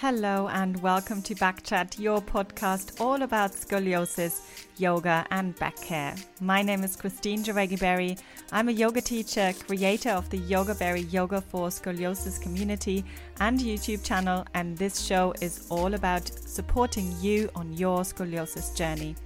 [0.00, 4.42] Hello and welcome to Backchat, your podcast all about scoliosis,
[4.76, 6.14] yoga, and back care.
[6.40, 8.16] My name is Christine Javegi Berry.
[8.52, 13.04] I'm a yoga teacher, creator of the Yoga Berry Yoga for Scoliosis community
[13.40, 19.16] and YouTube channel, and this show is all about supporting you on your scoliosis journey.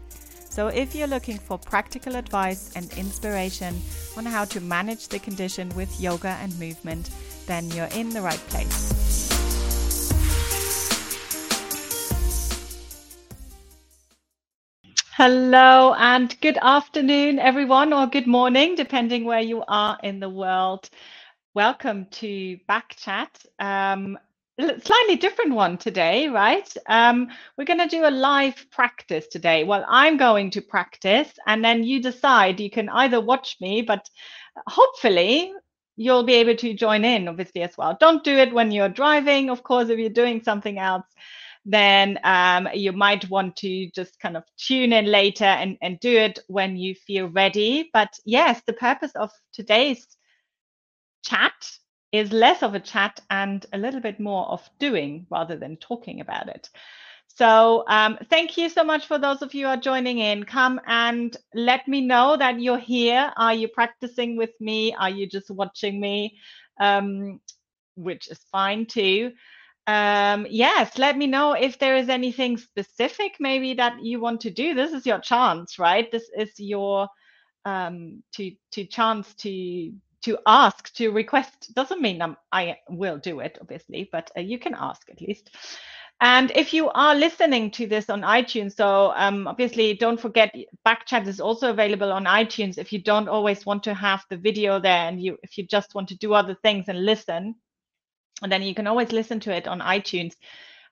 [0.48, 3.78] So, if you're looking for practical advice and inspiration
[4.16, 7.10] on how to manage the condition with yoga and movement,
[7.44, 9.01] then you're in the right place.
[15.24, 20.90] Hello and good afternoon, everyone, or good morning, depending where you are in the world.
[21.54, 23.28] Welcome to Backchat.
[23.60, 24.18] Um,
[24.58, 26.68] slightly different one today, right?
[26.88, 29.62] Um, we're going to do a live practice today.
[29.62, 32.58] Well, I'm going to practice, and then you decide.
[32.58, 34.10] You can either watch me, but
[34.66, 35.52] hopefully
[35.94, 37.96] you'll be able to join in, obviously, as well.
[38.00, 41.06] Don't do it when you're driving, of course, if you're doing something else
[41.64, 46.16] then um, you might want to just kind of tune in later and, and do
[46.16, 47.90] it when you feel ready.
[47.92, 50.06] But yes, the purpose of today's
[51.24, 51.52] chat
[52.10, 56.20] is less of a chat and a little bit more of doing rather than talking
[56.20, 56.68] about it.
[57.28, 60.44] So um, thank you so much for those of you who are joining in.
[60.44, 63.32] Come and let me know that you're here.
[63.36, 64.94] Are you practicing with me?
[64.94, 66.36] Are you just watching me?
[66.78, 67.40] Um,
[67.94, 69.32] which is fine too
[69.86, 74.50] um, yes, let me know if there is anything specific maybe that you want to
[74.50, 74.74] do.
[74.74, 76.10] This is your chance, right?
[76.10, 77.08] This is your
[77.64, 81.74] um, to to chance to to ask to request.
[81.74, 85.50] Doesn't mean I'm, I will do it, obviously, but uh, you can ask at least.
[86.20, 90.54] And if you are listening to this on iTunes, so um, obviously don't forget
[90.86, 92.78] Backchat is also available on iTunes.
[92.78, 95.96] If you don't always want to have the video there, and you if you just
[95.96, 97.56] want to do other things and listen,
[98.42, 100.34] and then you can always listen to it on iTunes.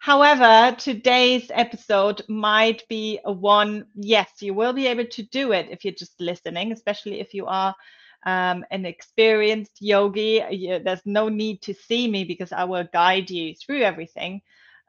[0.00, 5.68] However, today's episode might be a one, yes, you will be able to do it
[5.70, 7.74] if you're just listening, especially if you are
[8.24, 10.42] um, an experienced yogi.
[10.50, 14.40] You, there's no need to see me because I will guide you through everything.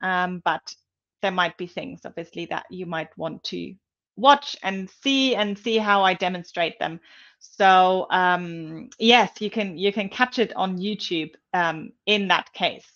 [0.01, 0.73] Um, but
[1.21, 3.75] there might be things, obviously, that you might want to
[4.15, 6.99] watch and see and see how I demonstrate them.
[7.41, 12.87] So um, yes, you can you can catch it on YouTube um, in that case.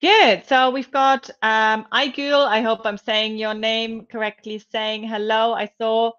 [0.00, 0.46] Good.
[0.46, 2.46] So we've got um, Aigul.
[2.46, 4.58] I hope I'm saying your name correctly.
[4.70, 5.52] Saying hello.
[5.54, 6.12] I saw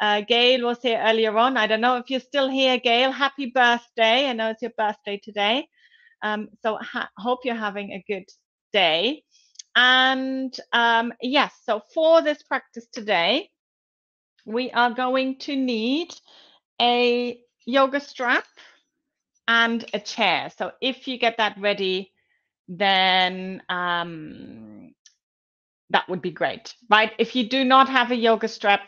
[0.00, 1.56] uh, Gail was here earlier on.
[1.56, 3.12] I don't know if you're still here, Gail.
[3.12, 4.26] Happy birthday!
[4.26, 5.68] I know it's your birthday today.
[6.22, 8.28] Um, so ha- hope you're having a good
[8.72, 9.22] day.
[9.76, 13.50] And um, yes, so for this practice today,
[14.44, 16.14] we are going to need
[16.80, 18.44] a yoga strap
[19.48, 20.50] and a chair.
[20.56, 22.12] So if you get that ready,
[22.68, 24.92] then um,
[25.90, 27.12] that would be great, right?
[27.18, 28.82] If you do not have a yoga strap,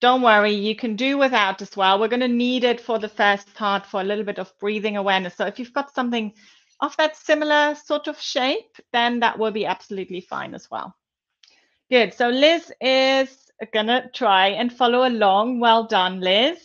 [0.00, 1.98] don't worry, you can do without as well.
[1.98, 4.96] We're going to need it for the first part for a little bit of breathing
[4.96, 5.34] awareness.
[5.34, 6.32] So if you've got something
[6.80, 10.94] of that similar sort of shape, then that will be absolutely fine as well.
[11.90, 12.14] Good.
[12.14, 15.60] So Liz is gonna try and follow along.
[15.60, 16.58] Well done, Liz.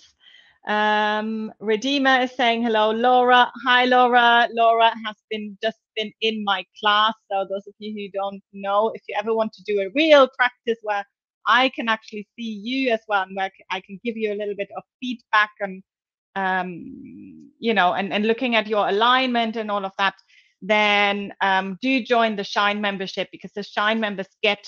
[0.68, 3.52] Um, Redeemer is saying hello, Laura.
[3.66, 4.48] Hi, Laura.
[4.54, 7.14] Laura has been just been in my class.
[7.32, 10.30] So those of you who don't know, if you ever want to do a real
[10.38, 11.04] practice where
[11.48, 14.56] I can actually see you as well, and where I can give you a little
[14.56, 15.82] bit of feedback and
[16.36, 20.16] um, you know, and, and looking at your alignment and all of that,
[20.62, 24.68] then um, do join the Shine membership because the Shine members get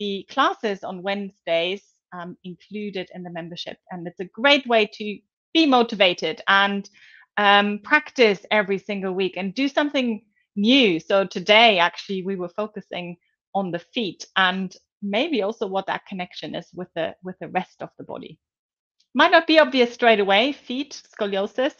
[0.00, 3.76] the classes on Wednesdays um, included in the membership.
[3.90, 5.18] And it's a great way to
[5.54, 6.88] be motivated and
[7.36, 10.22] um, practice every single week and do something
[10.56, 10.98] new.
[10.98, 13.16] So today, actually, we were focusing
[13.54, 17.82] on the feet and maybe also what that connection is with the with the rest
[17.82, 18.38] of the body.
[19.14, 21.74] Might not be obvious straight away, feet, scoliosis,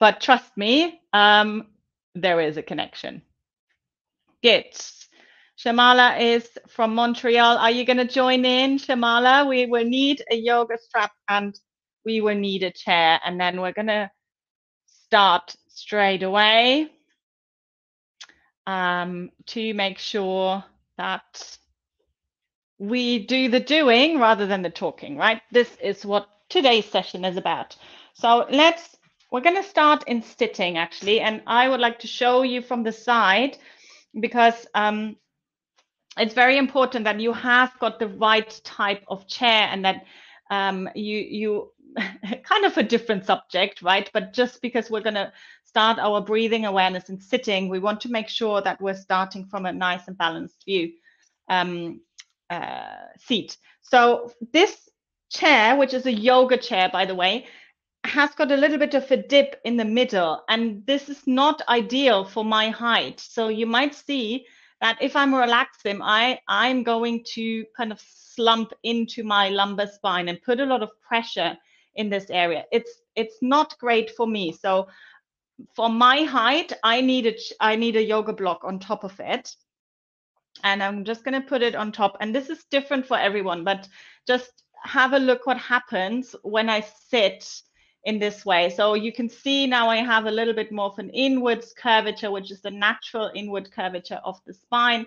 [0.00, 1.66] but trust me, um,
[2.14, 3.22] there is a connection.
[4.42, 4.64] Good.
[5.58, 7.58] Shamala is from Montreal.
[7.58, 9.48] Are you going to join in, Shamala?
[9.48, 11.58] We will need a yoga strap and
[12.04, 13.20] we will need a chair.
[13.24, 14.10] And then we're going to
[14.86, 16.90] start straight away
[18.66, 20.64] um, to make sure
[20.98, 21.58] that
[22.78, 25.40] we do the doing rather than the talking, right?
[25.52, 27.76] This is what today's session is about.
[28.14, 28.96] So let's,
[29.30, 31.20] we're going to start in sitting actually.
[31.20, 33.56] And I would like to show you from the side
[34.20, 35.16] because um,
[36.18, 40.04] it's very important that you have got the right type of chair and that
[40.50, 41.72] um, you you
[42.44, 44.10] kind of a different subject, right?
[44.12, 45.32] But just because we're going to
[45.64, 49.66] start our breathing awareness and sitting, we want to make sure that we're starting from
[49.66, 50.92] a nice and balanced view
[51.48, 52.00] um,
[52.50, 53.56] uh, seat.
[53.82, 54.88] So this
[55.30, 57.46] chair, which is a yoga chair, by the way,
[58.04, 61.62] has got a little bit of a dip in the middle, and this is not
[61.68, 63.18] ideal for my height.
[63.20, 64.46] So you might see
[64.84, 70.28] that if I'm relaxing, I I'm going to kind of slump into my lumbar spine
[70.28, 71.56] and put a lot of pressure
[71.94, 72.66] in this area.
[72.70, 74.52] It's it's not great for me.
[74.52, 74.88] So
[75.74, 79.56] for my height, I need a I need a yoga block on top of it.
[80.62, 82.18] And I'm just going to put it on top.
[82.20, 83.88] And this is different for everyone, but
[84.26, 84.52] just
[84.82, 87.62] have a look what happens when I sit
[88.04, 88.70] in this way.
[88.70, 92.30] So you can see now I have a little bit more of an inwards curvature,
[92.30, 95.06] which is the natural inward curvature of the spine.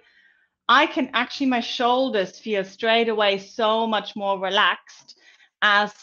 [0.68, 5.20] I can actually, my shoulders feel straight away so much more relaxed
[5.62, 5.94] as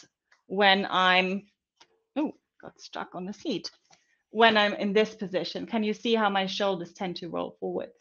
[0.47, 1.43] when I'm,
[2.15, 3.69] oh, got stuck on the seat.
[4.31, 7.93] When I'm in this position, can you see how my shoulders tend to roll forwards?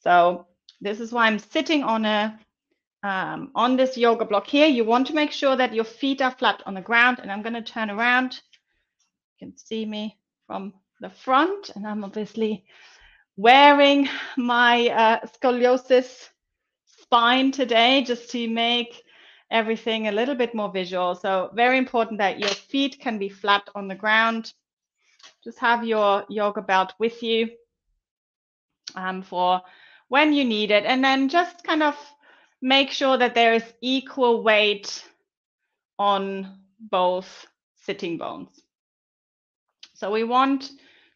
[0.00, 0.46] So
[0.80, 2.38] this is why I'm sitting on a
[3.02, 4.66] um, on this yoga block here.
[4.66, 7.18] You want to make sure that your feet are flat on the ground.
[7.20, 8.40] And I'm going to turn around.
[9.38, 12.64] You can see me from the front, and I'm obviously
[13.36, 16.28] wearing my uh, scoliosis
[16.84, 19.02] spine today just to make
[19.50, 21.14] everything a little bit more visual.
[21.14, 24.52] So very important that your feet can be flat on the ground.
[25.42, 27.50] Just have your yoga belt with you
[28.94, 29.62] um, for
[30.08, 30.84] when you need it.
[30.84, 31.96] And then just kind of
[32.62, 35.04] make sure that there is equal weight
[35.98, 37.46] on both
[37.76, 38.62] sitting bones.
[39.94, 40.70] So we want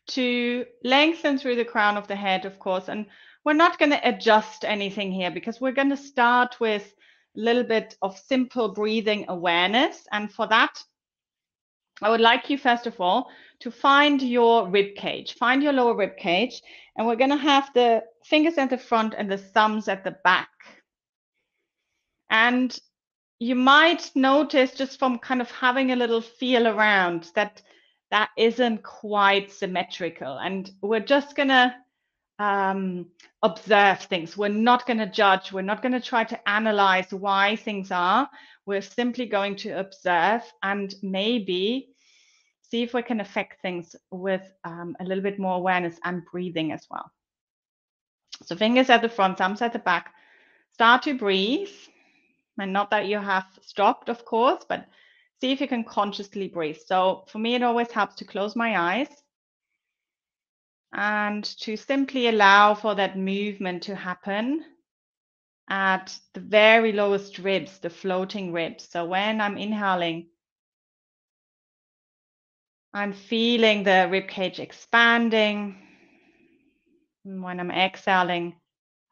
[0.08, 3.06] to lengthen through the crown of the head, of course, and
[3.44, 6.94] we're not going to adjust anything here because we're going to start with
[7.36, 10.06] a little bit of simple breathing awareness.
[10.12, 10.82] And for that,
[12.02, 13.30] I would like you, first of all,
[13.60, 16.60] to find your rib cage, find your lower rib cage,
[16.96, 20.16] and we're going to have the fingers at the front and the thumbs at the
[20.24, 20.48] back.
[22.34, 22.76] And
[23.38, 27.62] you might notice just from kind of having a little feel around that
[28.10, 30.38] that isn't quite symmetrical.
[30.38, 31.72] And we're just going to
[32.40, 33.06] um,
[33.40, 34.36] observe things.
[34.36, 35.52] We're not going to judge.
[35.52, 38.28] We're not going to try to analyze why things are.
[38.66, 41.90] We're simply going to observe and maybe
[42.62, 46.72] see if we can affect things with um, a little bit more awareness and breathing
[46.72, 47.08] as well.
[48.42, 50.12] So fingers at the front, thumbs at the back.
[50.72, 51.68] Start to breathe.
[52.58, 54.86] And not that you have stopped, of course, but
[55.40, 56.78] see if you can consciously breathe.
[56.86, 59.08] So for me, it always helps to close my eyes
[60.92, 64.64] and to simply allow for that movement to happen
[65.68, 68.88] at the very lowest ribs, the floating ribs.
[68.88, 70.28] So when I'm inhaling,
[72.92, 75.76] I'm feeling the rib cage expanding.
[77.24, 78.54] And when I'm exhaling,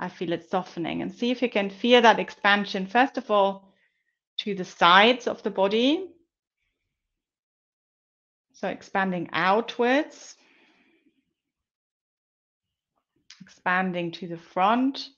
[0.03, 1.03] I feel it softening.
[1.03, 3.73] And see if you can feel that expansion, first of all,
[4.39, 6.09] to the sides of the body.
[8.55, 10.37] So expanding outwards
[13.43, 15.09] expanding to the front.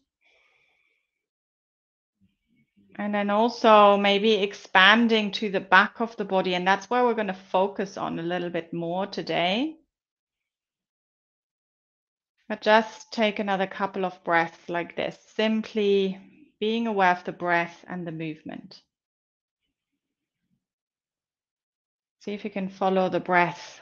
[2.97, 6.55] And then also maybe expanding to the back of the body.
[6.55, 9.77] And that's where we're going to focus on a little bit more today.
[12.61, 16.19] Just take another couple of breaths like this, simply
[16.61, 18.81] being aware of the breath and the movement.
[22.21, 23.81] See if you can follow the breath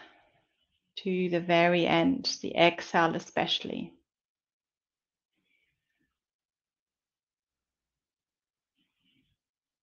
[0.97, 3.93] to the very end, the exhale especially.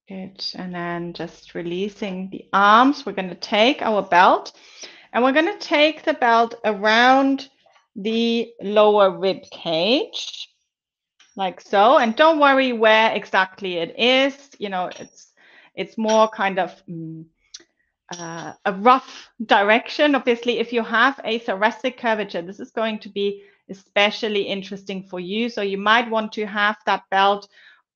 [0.09, 0.43] Good.
[0.55, 3.05] And then just releasing the arms.
[3.05, 4.51] We're going to take our belt
[5.13, 7.47] and we're going to take the belt around
[7.95, 10.49] the lower rib cage
[11.35, 11.97] like so.
[11.97, 14.49] And don't worry where exactly it is.
[14.59, 15.33] You know, it's
[15.75, 17.25] it's more kind of mm,
[18.17, 20.15] uh, a rough direction.
[20.15, 25.19] Obviously, if you have a thoracic curvature, this is going to be especially interesting for
[25.19, 25.49] you.
[25.49, 27.47] So you might want to have that belt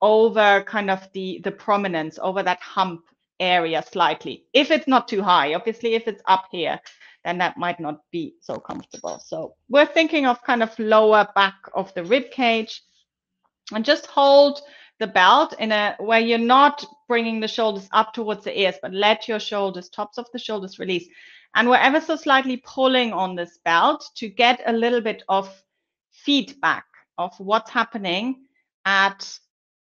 [0.04, 3.06] over kind of the the prominence over that hump
[3.40, 6.80] area slightly if it's not too high obviously if it's up here
[7.25, 11.56] then that might not be so comfortable so we're thinking of kind of lower back
[11.75, 12.82] of the rib cage
[13.74, 14.62] and just hold
[15.00, 18.94] the belt in a where you're not bringing the shoulders up towards the ears but
[18.94, 21.08] let your shoulders tops of the shoulders release
[21.56, 25.50] and we're ever so slightly pulling on this belt to get a little bit of
[26.12, 26.86] feedback
[27.18, 28.46] of what's happening
[28.86, 29.39] at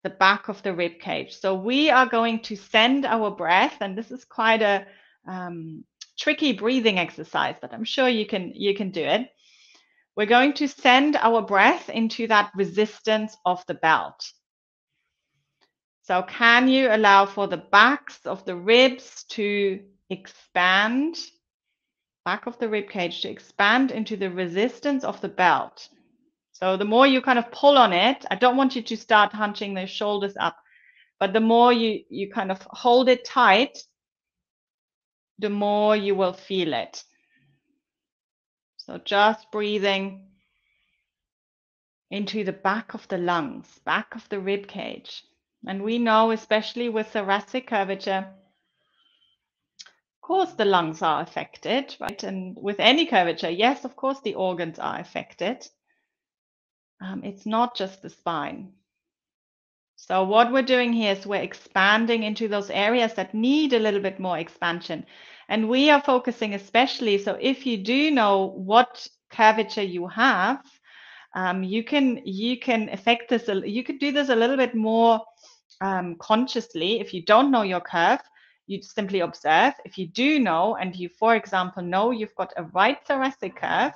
[0.03, 1.33] the back of the rib cage.
[1.33, 4.85] So we are going to send our breath, and this is quite a
[5.27, 5.85] um,
[6.17, 9.29] tricky breathing exercise, but I'm sure you can you can do it.
[10.15, 14.23] We're going to send our breath into that resistance of the belt.
[16.03, 19.79] So can you allow for the backs of the ribs to
[20.09, 21.17] expand,
[22.25, 25.87] back of the rib cage to expand into the resistance of the belt?
[26.51, 29.33] So the more you kind of pull on it, I don't want you to start
[29.33, 30.57] hunching the shoulders up,
[31.19, 33.77] but the more you, you kind of hold it tight,
[35.43, 37.03] the more you will feel it.
[38.77, 40.29] So just breathing
[42.09, 45.21] into the back of the lungs, back of the rib cage.
[45.67, 48.25] And we know, especially with thoracic curvature,
[49.85, 52.23] of course the lungs are affected, right?
[52.23, 55.67] And with any curvature, yes, of course the organs are affected.
[57.01, 58.71] Um, it's not just the spine.
[59.97, 64.01] So what we're doing here is we're expanding into those areas that need a little
[64.01, 65.05] bit more expansion.
[65.49, 70.63] And we are focusing especially, so if you do know what curvature you have,
[71.35, 75.19] um, you can you can affect this, you could do this a little bit more
[75.81, 76.99] um, consciously.
[76.99, 78.21] If you don't know your curve,
[78.67, 79.73] you simply observe.
[79.83, 83.93] If you do know, and you, for example, know you've got a right thoracic curve,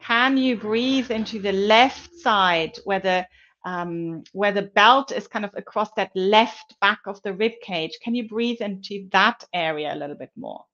[0.00, 3.26] can you breathe into the left side where the
[3.64, 7.98] um, where the belt is kind of across that left back of the rib cage?
[8.02, 10.64] Can you breathe into that area a little bit more?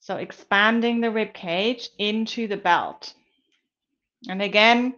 [0.00, 3.12] So expanding the rib cage into the belt.
[4.28, 4.94] And again,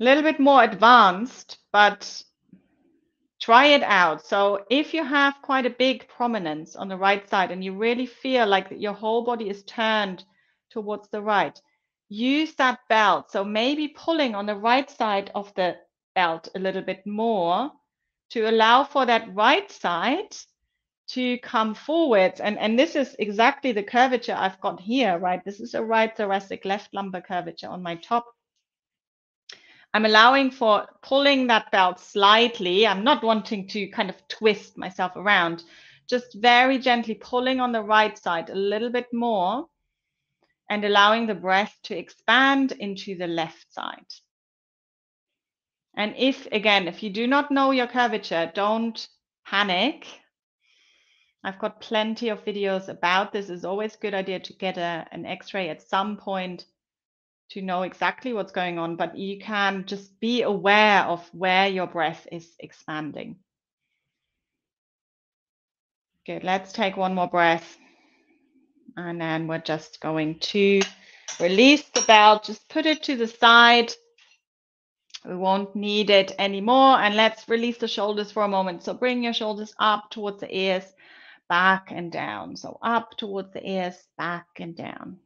[0.00, 2.22] a little bit more advanced, but
[3.40, 4.26] try it out.
[4.26, 8.06] So if you have quite a big prominence on the right side and you really
[8.06, 10.24] feel like your whole body is turned
[10.70, 11.60] towards the right,
[12.10, 13.30] use that belt.
[13.30, 15.76] So maybe pulling on the right side of the
[16.14, 17.70] belt a little bit more
[18.30, 20.36] to allow for that right side
[21.08, 22.40] to come forwards.
[22.40, 25.44] And, and this is exactly the curvature I've got here, right?
[25.44, 28.26] This is a right thoracic left lumbar curvature on my top.
[29.92, 32.86] I'm allowing for pulling that belt slightly.
[32.86, 35.64] I'm not wanting to kind of twist myself around,
[36.08, 39.66] just very gently pulling on the right side a little bit more
[40.70, 44.06] and allowing the breath to expand into the left side.
[45.96, 49.06] And if, again, if you do not know your curvature, don't
[49.44, 50.06] panic.
[51.42, 53.50] I've got plenty of videos about this.
[53.50, 56.64] It's always a good idea to get a, an x-ray at some point
[57.50, 61.88] to know exactly what's going on, but you can just be aware of where your
[61.88, 63.36] breath is expanding.
[66.26, 67.76] Good, let's take one more breath.
[68.96, 70.80] And then we're just going to
[71.38, 73.92] release the belt, just put it to the side.
[75.24, 76.98] We won't need it anymore.
[76.98, 78.82] And let's release the shoulders for a moment.
[78.82, 80.84] So bring your shoulders up towards the ears,
[81.48, 82.56] back and down.
[82.56, 85.18] So up towards the ears, back and down.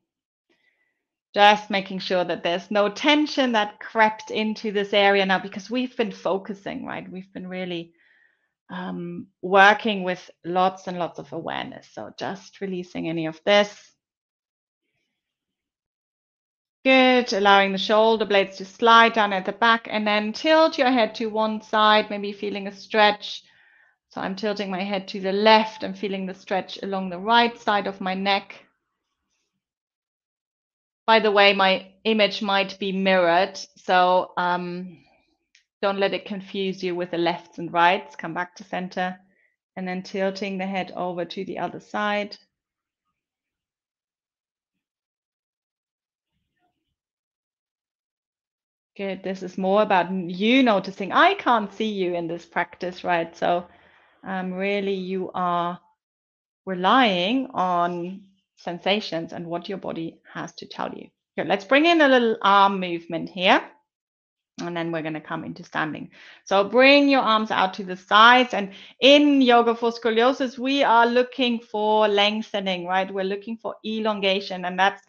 [1.35, 5.97] Just making sure that there's no tension that crept into this area now because we've
[5.97, 7.11] been focusing, right?
[7.11, 7.92] We've been really
[8.71, 11.88] um, working with lots and lots of awareness.
[11.92, 13.92] So just releasing any of this.
[16.85, 20.90] Good, allowing the shoulder blades to slide down at the back and then tilt your
[20.90, 23.42] head to one side, maybe feeling a stretch.
[24.11, 27.59] So I'm tilting my head to the left and feeling the stretch along the right
[27.59, 28.66] side of my neck.
[31.06, 33.59] By the way, my image might be mirrored.
[33.76, 34.99] So um,
[35.85, 38.17] don't let it confuse you with the lefts and rights.
[38.17, 39.21] Come back to center
[39.76, 42.38] and then tilting the head over to the other side.
[48.97, 49.23] Good.
[49.23, 51.12] This is more about you noticing.
[51.12, 53.37] I can't see you in this practice, right?
[53.37, 53.67] So
[54.26, 55.79] um, really you are
[56.64, 58.23] relying on
[58.57, 61.09] sensations and what your body has to tell you.
[61.37, 63.62] Let's bring in a little arm movement here
[64.66, 66.11] and then we're going to come into standing.
[66.44, 68.54] So bring your arms out to the sides.
[68.54, 73.12] And in yoga for scoliosis, we are looking for lengthening, right?
[73.12, 74.64] We're looking for elongation.
[74.64, 75.02] And that's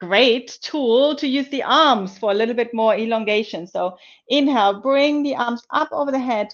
[0.00, 3.66] great tool to use the arms for a little bit more elongation.
[3.66, 3.96] So
[4.28, 6.48] inhale, bring the arms up over the head.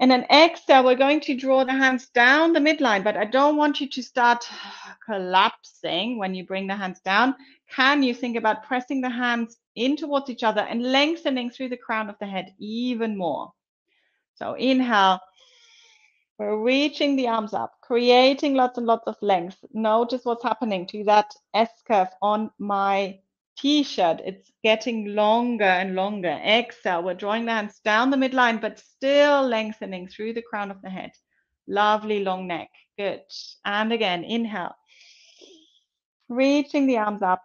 [0.00, 3.56] And then exhale, we're going to draw the hands down the midline, but I don't
[3.56, 4.44] want you to start
[5.06, 7.34] collapsing when you bring the hands down.
[7.70, 11.76] Can you think about pressing the hands in towards each other and lengthening through the
[11.76, 13.52] crown of the head even more.
[14.36, 15.20] So inhale,
[16.38, 19.64] we're reaching the arms up, creating lots and lots of length.
[19.72, 23.20] Notice what's happening to that S curve on my
[23.56, 24.20] t-shirt.
[24.24, 26.40] It's getting longer and longer.
[26.44, 30.82] Exhale, we're drawing the hands down the midline, but still lengthening through the crown of
[30.82, 31.12] the head.
[31.68, 32.68] Lovely long neck.
[32.98, 33.22] Good.
[33.64, 34.74] And again, inhale.
[36.28, 37.44] Reaching the arms up.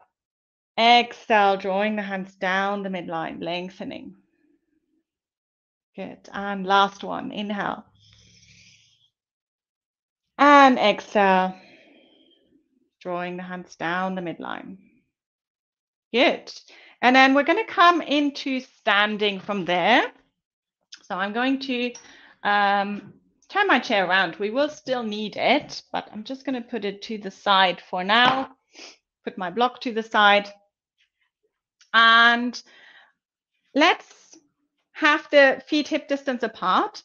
[0.80, 4.16] Exhale, drawing the hands down the midline, lengthening.
[5.96, 6.30] Good.
[6.32, 7.34] And last one.
[7.34, 7.84] Inhale.
[10.38, 11.56] And exhale.
[13.02, 14.78] Drawing the hands down the midline.
[16.14, 16.50] Good.
[17.02, 20.10] And then we're going to come into standing from there.
[21.04, 21.94] So I'm going to
[22.44, 23.14] um,
[23.50, 24.38] turn my chair around.
[24.38, 27.82] We will still need it, but I'm just going to put it to the side
[27.90, 28.52] for now.
[29.26, 30.50] Put my block to the side.
[31.94, 32.62] And
[33.74, 34.38] let's
[34.94, 37.04] have the feet hip distance apart.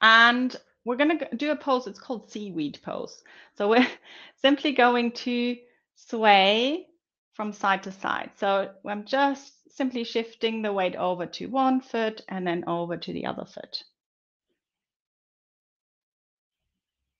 [0.00, 0.54] And
[0.84, 1.86] we're going to do a pose.
[1.86, 3.22] It's called seaweed pose.
[3.56, 3.88] So we're
[4.42, 5.56] simply going to
[5.96, 6.86] sway
[7.34, 8.30] from side to side.
[8.36, 13.12] So I'm just simply shifting the weight over to one foot and then over to
[13.12, 13.82] the other foot.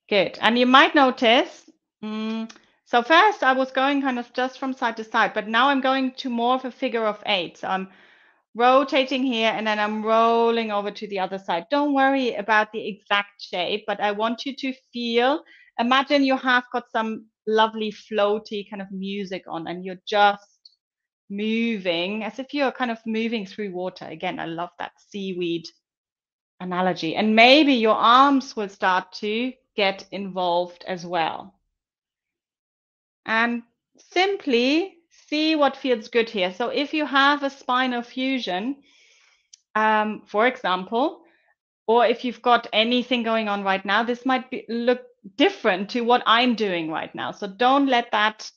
[0.09, 0.39] Good.
[0.41, 1.69] And you might notice,
[2.03, 2.51] mm,
[2.87, 5.81] so first I was going kind of just from side to side, but now I'm
[5.81, 7.59] going to more of a figure of eight.
[7.59, 7.89] So I'm
[8.55, 11.67] rotating here and then I'm rolling over to the other side.
[11.69, 15.43] Don't worry about the exact shape, but I want you to feel,
[15.81, 20.71] imagine you have got some lovely floaty kind of music on and you're just
[21.29, 24.05] moving as if you're kind of moving through water.
[24.05, 25.67] Again, I love that seaweed
[26.61, 27.17] analogy.
[27.17, 31.56] And maybe your arms will start to get involved as well.
[33.27, 33.63] And
[33.99, 36.53] simply see what feels good here.
[36.53, 38.77] So if you have a spinal fusion,
[39.75, 41.23] um, for example,
[41.87, 45.03] or if you've got anything going on right now, this might be, look
[45.37, 47.33] different to what I'm doing right now.
[47.33, 48.51] So don't let that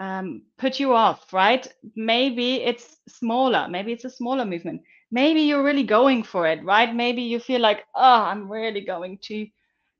[0.00, 1.66] um, put you off, right?
[1.94, 3.68] Maybe it's smaller.
[3.68, 4.82] Maybe it's a smaller movement.
[5.12, 6.94] Maybe you're really going for it, right?
[6.94, 9.46] Maybe you feel like, oh, I'm really going to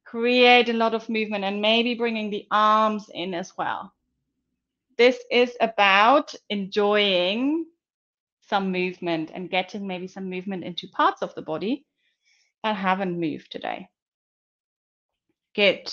[0.05, 3.93] create a lot of movement and maybe bringing the arms in as well.
[5.01, 7.65] This is about enjoying
[8.51, 11.87] some movement and getting maybe some movement into parts of the body
[12.63, 13.89] that haven't moved today.
[15.55, 15.91] Good.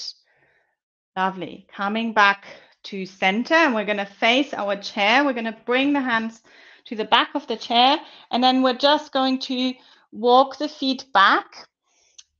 [1.15, 1.67] Lovely.
[1.74, 2.48] Coming back
[2.84, 5.24] to center and we're going to face our chair.
[5.24, 6.41] We're going to bring the hands
[6.88, 7.98] to the back of the chair
[8.30, 9.74] and then we're just going to
[10.12, 11.70] walk the feet back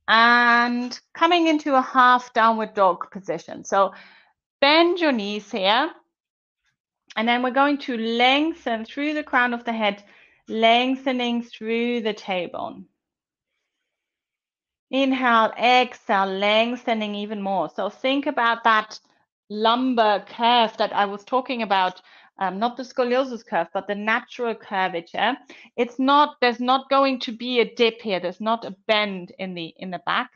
[0.06, 3.64] and coming into a half downward dog position.
[3.64, 3.94] So
[4.60, 5.92] bend your knees here
[7.16, 10.02] and then we're going to lengthen through the crown of the head,
[10.48, 12.84] lengthening through the tailbone.
[14.90, 17.70] Inhale, exhale, lengthening even more.
[17.74, 18.98] So think about that
[19.50, 22.00] lumbar curve that I was talking about,
[22.38, 25.36] um, not the scoliosis curve, but the natural curvature.
[25.76, 28.20] It's not, there's not going to be a dip here.
[28.20, 30.30] There's not a bend in the, in the back,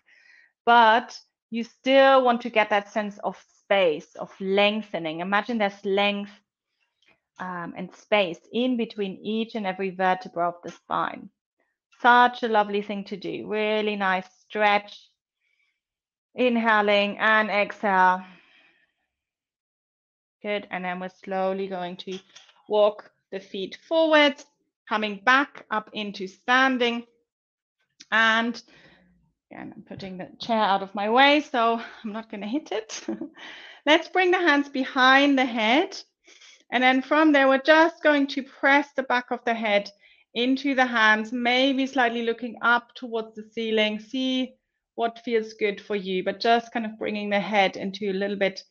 [0.66, 1.18] but
[1.50, 5.20] you still want to get that sense of space, of lengthening.
[5.20, 6.32] Imagine there's length
[7.38, 11.30] um, and space in between each and every vertebra of the spine.
[12.00, 13.46] Such a lovely thing to do.
[13.46, 14.98] Really nice stretch.
[16.34, 18.24] Inhaling and exhale.
[20.42, 20.66] Good.
[20.70, 22.18] And then we're slowly going to
[22.68, 24.34] walk the feet forward,
[24.88, 27.04] coming back up into standing.
[28.10, 28.60] And
[29.50, 32.72] again, I'm putting the chair out of my way, so I'm not going to hit
[32.72, 33.06] it.
[33.86, 35.96] Let's bring the hands behind the head.
[36.72, 39.90] And then from there, we're just going to press the back of the head
[40.34, 44.00] into the hands, maybe slightly looking up towards the ceiling.
[44.00, 44.54] See
[44.94, 48.38] what feels good for you, but just kind of bringing the head into a little
[48.38, 48.62] bit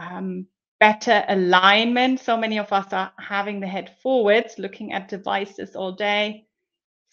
[0.00, 0.46] um,
[0.80, 2.18] better alignment.
[2.18, 6.46] So many of us are having the head forwards, looking at devices all day.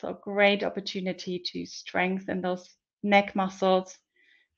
[0.01, 2.67] So great opportunity to strengthen those
[3.03, 3.95] neck muscles.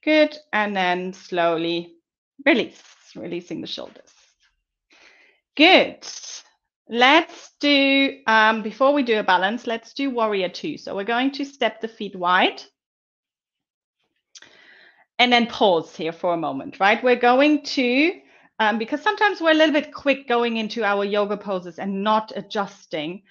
[0.02, 0.36] Good.
[0.54, 1.96] And then slowly
[2.46, 2.82] release,
[3.14, 4.15] releasing the shoulders.
[5.56, 6.06] Good.
[6.88, 10.78] Let's do, um, before we do a balance, let's do warrior two.
[10.78, 12.62] So we're going to step the feet wide
[15.18, 17.02] and then pause here for a moment, right?
[17.02, 18.12] We're going to
[18.58, 22.32] um, because sometimes we're a little bit quick going into our yoga poses and not
[22.34, 23.22] adjusting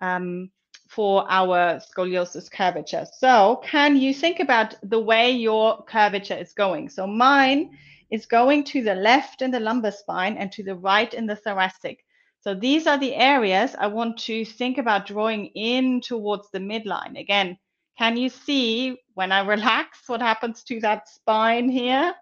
[0.00, 0.50] um,
[0.88, 3.06] for our scoliosis curvature.
[3.18, 6.90] So can you think about the way your curvature is going?
[6.90, 7.70] So mine
[8.10, 11.36] is going to the left in the lumbar spine and to the right in the
[11.36, 12.04] thoracic.
[12.40, 17.18] So these are the areas I want to think about drawing in towards the midline.
[17.18, 17.56] Again,
[17.96, 22.14] can you see when I relax what happens to that spine here?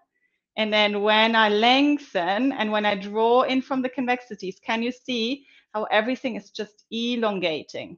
[0.55, 4.91] And then when I lengthen and when I draw in from the convexities, can you
[4.91, 7.97] see how everything is just elongating?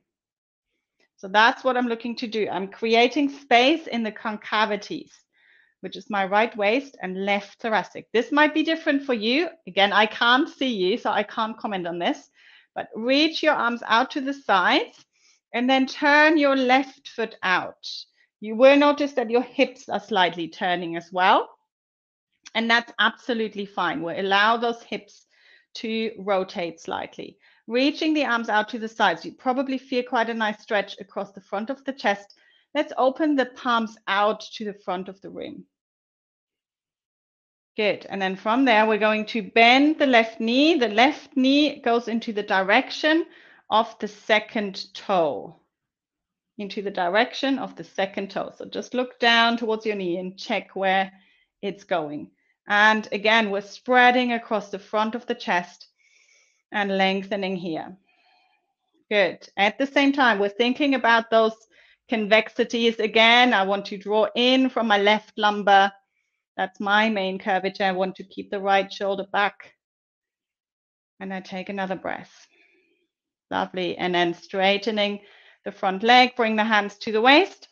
[1.18, 2.48] So that's what I'm looking to do.
[2.50, 5.12] I'm creating space in the concavities.
[5.86, 8.08] Which is my right waist, and left thoracic.
[8.12, 9.50] This might be different for you.
[9.68, 12.32] Again, I can't see you, so I can't comment on this,
[12.74, 15.06] but reach your arms out to the sides
[15.54, 17.88] and then turn your left foot out.
[18.40, 21.52] You will notice that your hips are slightly turning as well.
[22.56, 24.02] And that's absolutely fine.
[24.02, 25.28] We'll allow those hips
[25.76, 27.38] to rotate slightly.
[27.68, 31.32] Reaching the arms out to the sides, you probably feel quite a nice stretch across
[31.32, 32.34] the front of the chest.
[32.74, 35.66] Let's open the palms out to the front of the room.
[37.76, 38.06] Good.
[38.10, 40.76] And then from there, we're going to bend the left knee.
[40.76, 43.26] The left knee goes into the direction
[43.70, 45.60] of the second toe.
[46.58, 48.54] Into the direction of the second toe.
[48.58, 51.12] So just look down towards your knee and check where
[51.62, 52.32] it's going.
[52.68, 55.88] And again, we're spreading across the front of the chest
[56.72, 57.98] and lengthening here.
[59.12, 59.48] Good.
[59.58, 61.56] At the same time, we're thinking about those
[62.08, 63.54] convexities again.
[63.54, 65.92] I want to draw in from my left lumbar.
[66.58, 67.84] That's my main curvature.
[67.84, 69.74] I want to keep the right shoulder back.
[71.20, 72.48] And I take another breath.
[73.52, 73.98] Lovely.
[73.98, 75.22] And then straightening
[75.64, 77.68] the front leg, bring the hands to the waist.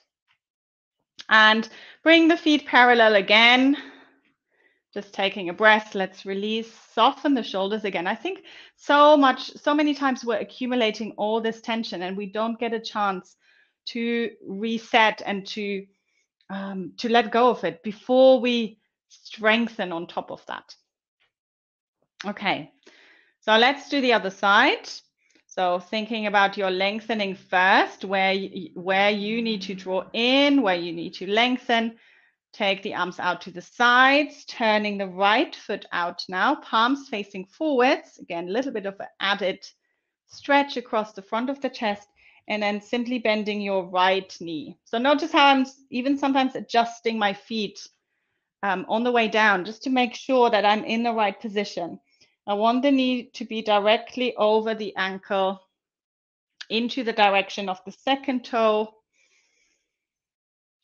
[1.29, 1.67] And
[2.03, 3.77] bring the feet parallel again.
[4.93, 5.95] Just taking a breath.
[5.95, 8.05] Let's release, soften the shoulders again.
[8.05, 8.43] I think
[8.75, 12.79] so much, so many times we're accumulating all this tension and we don't get a
[12.79, 13.35] chance
[13.85, 15.85] to reset and to
[16.53, 20.75] um, to let go of it before we strengthen on top of that.
[22.25, 22.71] Okay,
[23.41, 24.89] so let's do the other side.
[25.47, 30.75] So thinking about your lengthening first, where you, where you need to draw in, where
[30.75, 31.95] you need to lengthen.
[32.53, 37.45] Take the arms out to the sides, turning the right foot out now, palms facing
[37.45, 38.19] forwards.
[38.21, 39.65] Again, a little bit of an added
[40.27, 42.07] stretch across the front of the chest
[42.47, 44.77] and then simply bending your right knee.
[44.85, 47.87] So notice how I'm even sometimes adjusting my feet
[48.63, 51.99] um, on the way down just to make sure that I'm in the right position.
[52.45, 55.61] I want the knee to be directly over the ankle
[56.69, 58.93] into the direction of the second toe.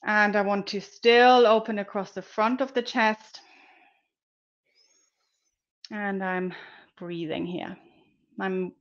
[0.06, 3.42] And I want to still open across the front of the chest.
[5.92, 6.54] And I'm
[6.98, 7.76] breathing here.
[8.40, 8.74] I'm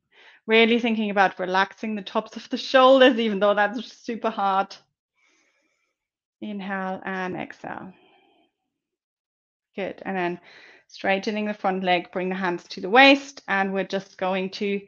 [0.48, 4.74] really thinking about relaxing the tops of the shoulders, even though that's super hard.
[6.40, 7.92] Inhale and exhale.
[9.76, 10.02] Good.
[10.04, 10.40] And then
[10.88, 14.80] straightening the front leg, bring the hands to the waist, and we're just going to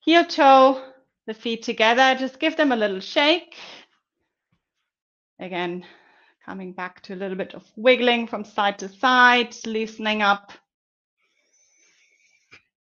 [0.00, 0.84] heel toe
[1.26, 2.14] the feet together.
[2.18, 3.56] Just give them a little shake.
[5.40, 5.84] Again,
[6.44, 10.52] coming back to a little bit of wiggling from side to side, loosening up.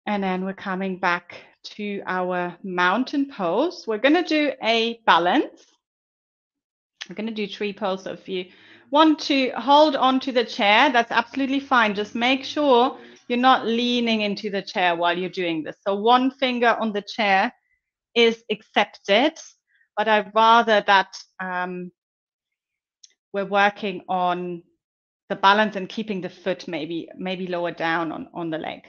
[0.06, 3.86] And then we're coming back to our mountain pose.
[3.88, 5.66] We're going to do a balance.
[7.10, 8.04] We're going to do tree pose.
[8.04, 8.46] So if you
[8.92, 11.96] want to hold on to the chair, that's absolutely fine.
[11.96, 12.98] Just make sure
[13.28, 15.78] you're not leaning into the chair while you're doing this.
[15.86, 17.52] So one finger on the chair
[18.16, 19.34] is accepted,
[19.98, 21.92] but I'd rather that um,
[23.34, 24.64] we're working on
[25.30, 28.84] the balance and keeping the foot maybe maybe lower down on, on the leg.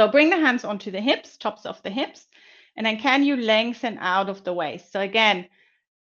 [0.00, 2.26] So bring the hands onto the hips, tops of the hips,
[2.74, 4.90] and then can you lengthen out of the waist?
[4.90, 5.46] So again,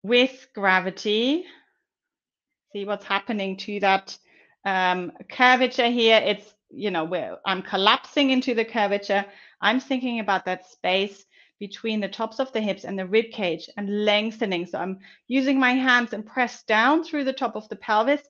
[0.02, 1.46] with gravity,
[2.72, 4.18] see what's happening to that
[4.66, 6.20] um, curvature here.
[6.26, 9.26] It's, you know, where I'm collapsing into the curvature.
[9.62, 11.24] I'm thinking about that space
[11.60, 14.66] between the tops of the hips and the rib cage and lengthening.
[14.66, 18.24] So I'm using my hands and press down through the top of the pelvis.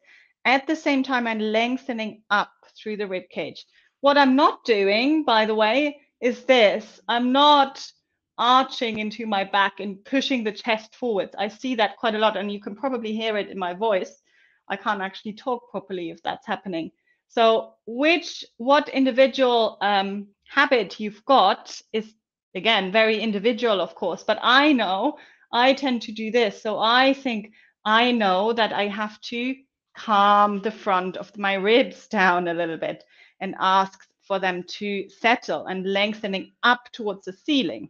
[0.44, 3.66] At the same time, I'm lengthening up through the rib cage.
[4.04, 7.00] What I'm not doing, by the way, is this.
[7.08, 7.90] I'm not
[8.38, 11.34] arching into my back and pushing the chest forwards.
[11.40, 14.22] I see that quite a lot, and you can probably hear it in my voice.
[14.68, 16.92] I can't actually talk properly if that's happening.
[17.30, 22.14] So, which what individual um, habit you've got is
[22.56, 24.26] again very individual, of course.
[24.26, 25.18] But I know
[25.54, 27.54] I tend to do this, so I think
[27.86, 29.56] I know that I have to
[29.98, 33.06] calm the front of my ribs down a little bit
[33.40, 37.90] and asks for them to settle and lengthening up towards the ceiling.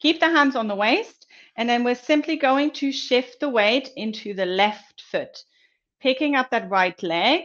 [0.00, 1.26] Keep the hands on the waist,
[1.56, 5.44] and then we're simply going to shift the weight into the left foot,
[6.00, 7.42] picking up that right leg,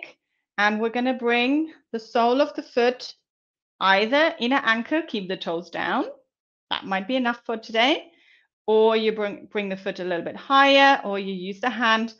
[0.57, 3.13] and we're going to bring the sole of the foot
[3.79, 6.05] either in an ankle, keep the toes down.
[6.71, 8.11] That might be enough for today.
[8.65, 12.13] Or you bring, bring the foot a little bit higher, or you use the hand.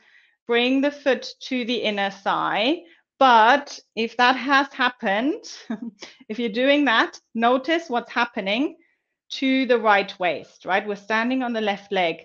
[0.46, 2.84] Bring the foot to the inner thigh,
[3.20, 5.44] but if that has happened,
[6.30, 8.78] if you're doing that, notice what's happening
[9.30, 10.88] to the right waist, right?
[10.88, 12.24] We're standing on the left leg.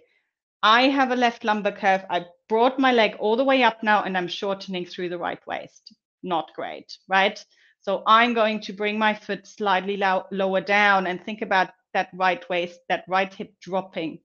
[0.62, 2.04] I have a left lumbar curve.
[2.08, 5.44] I brought my leg all the way up now and I'm shortening through the right
[5.46, 5.94] waist.
[6.22, 7.44] Not great, right?
[7.80, 12.10] So I'm going to bring my foot slightly low, lower down and think about that
[12.14, 14.20] right waist, that right hip dropping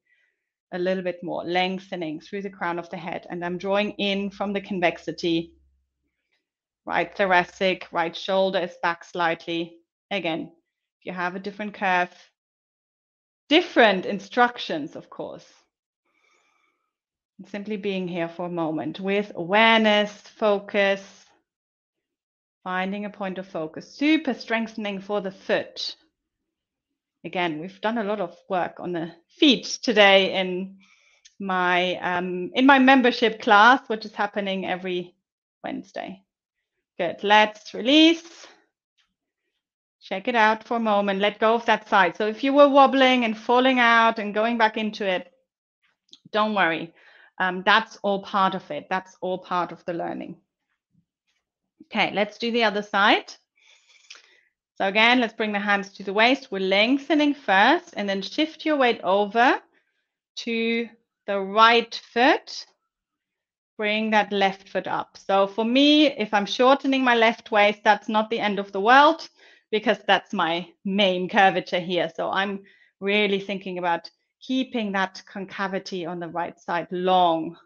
[0.74, 3.26] a little bit more, lengthening through the crown of the head.
[3.30, 5.54] And I'm drawing in from the convexity.
[6.88, 9.76] Right thoracic, right shoulder is back slightly.
[10.10, 10.54] Again,
[11.02, 12.10] if you have a different curve,
[13.50, 15.46] different instructions, of course.
[17.48, 21.04] Simply being here for a moment with awareness, focus,
[22.64, 25.94] finding a point of focus, super strengthening for the foot.
[27.26, 30.78] Again, we've done a lot of work on the feet today in
[31.38, 35.16] my um, in my membership class, which is happening every
[35.66, 36.24] Wednesday.
[36.98, 37.24] Good.
[37.24, 38.48] Let's release.
[40.02, 41.20] Check it out for a moment.
[41.20, 42.16] Let go of that side.
[42.16, 45.32] So if you were wobbling and falling out and going back into it,
[46.32, 46.94] don't worry.
[47.40, 48.88] Um, that's all part of it.
[48.90, 50.38] That's all part of the learning.
[51.86, 53.34] Okay, let's do the other side.
[54.76, 56.52] So again, let's bring the hands to the waist.
[56.52, 59.60] We're lengthening first and then shift your weight over
[60.38, 60.90] to
[61.26, 62.66] the right foot.
[63.78, 65.18] Bring that left foot up.
[65.18, 68.82] So for me, if I'm shortening my left waist, that's not the end of the
[68.82, 69.30] world
[69.72, 72.12] because that's my main curvature here.
[72.16, 72.64] So I'm
[73.00, 74.10] really thinking about
[74.42, 77.58] keeping that concavity on the right side long.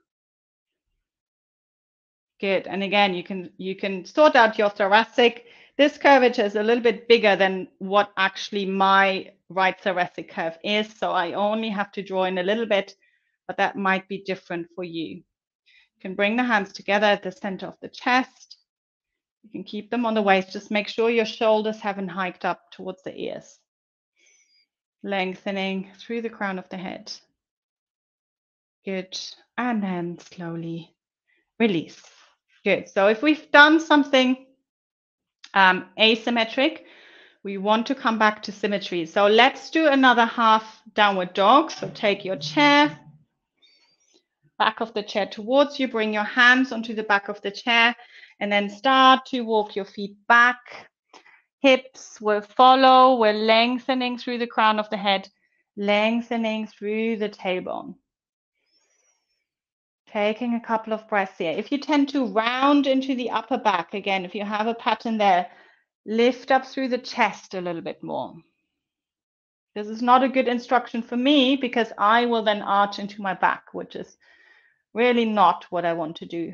[2.39, 2.67] Good.
[2.67, 5.45] And again, you can you can sort out your thoracic.
[5.77, 10.91] This curvature is a little bit bigger than what actually my right thoracic curve is.
[10.97, 12.95] So I only have to draw in a little bit,
[13.47, 15.21] but that might be different for you.
[16.01, 18.57] Can bring the hands together at the center of the chest.
[19.43, 20.51] You can keep them on the waist.
[20.51, 23.59] Just make sure your shoulders haven't hiked up towards the ears.
[25.03, 27.11] Lengthening through the crown of the head.
[28.83, 29.19] Good.
[29.57, 30.95] And then slowly
[31.59, 32.01] release.
[32.63, 32.89] Good.
[32.89, 34.45] So if we've done something
[35.53, 36.81] um, asymmetric,
[37.43, 39.05] we want to come back to symmetry.
[39.05, 41.71] So let's do another half downward dog.
[41.71, 42.97] So take your chair,
[44.61, 47.95] back of the chair towards you, bring your hands onto the back of the chair,
[48.39, 50.59] and then start to walk your feet back.
[51.61, 53.19] Hips will follow.
[53.19, 55.27] We're lengthening through the crown of the head,
[55.75, 57.95] lengthening through the tailbone.
[60.05, 61.53] Taking a couple of breaths here.
[61.57, 65.17] If you tend to round into the upper back, again, if you have a pattern
[65.17, 65.47] there,
[66.05, 68.35] lift up through the chest a little bit more.
[69.73, 73.33] This is not a good instruction for me because I will then arch into my
[73.33, 74.17] back, which is
[74.93, 76.53] really not what I want to do.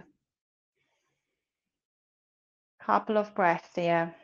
[2.81, 4.15] Couple of breaths here.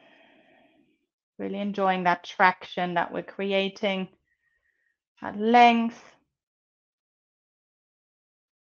[1.39, 4.08] Really enjoying that traction that we're creating,
[5.21, 6.02] that length.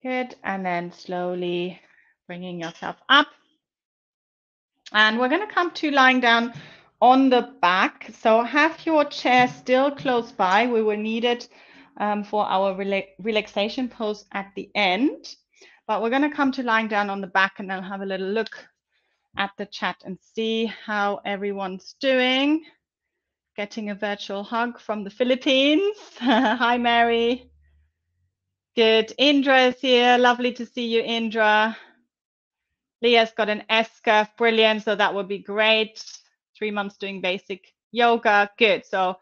[0.04, 0.36] Good.
[0.44, 1.82] And then slowly
[2.28, 3.28] bringing yourself up.
[4.94, 6.54] And we're going to come to lying down
[7.02, 8.10] on the back.
[8.20, 10.68] So have your chair still close by.
[10.68, 11.50] We will need it
[11.98, 15.36] um, for our rela relaxation pose at the end.
[15.88, 18.06] But we're going to come to lying down on the back and then have a
[18.06, 18.68] little look
[19.38, 22.64] at the chat and see how everyone's doing.
[23.58, 25.98] Getting a virtual hug from the Philippines.
[26.20, 27.52] Hi, Mary.
[28.76, 29.14] Good.
[29.18, 30.18] Indra is here.
[30.18, 31.76] Lovely to see you, Indra.
[33.02, 34.30] Leah's got an S curve.
[34.38, 34.84] Brilliant.
[34.84, 36.04] So that would be great.
[36.58, 38.50] Three months doing basic yoga.
[38.58, 38.86] Good.
[38.86, 39.18] So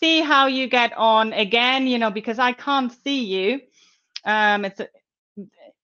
[0.00, 3.60] see how you get on again, you know, because I can't see you.
[4.24, 4.80] Um, it's,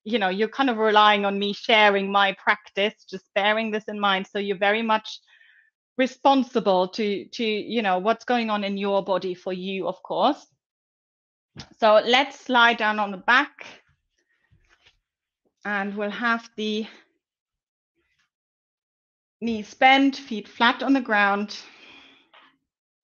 [0.04, 3.98] you know, you're kind of relying on me sharing my practice, just bearing this in
[3.98, 4.26] mind.
[4.26, 5.20] So you're very much
[5.96, 10.46] responsible to, to, you know, what's going on in your body for you, of course.
[11.78, 13.66] So let's lie down on the back
[15.64, 16.86] and we'll have the
[19.40, 21.56] knees bent, feet flat on the ground,